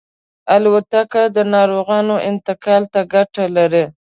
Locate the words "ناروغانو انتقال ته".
1.53-3.01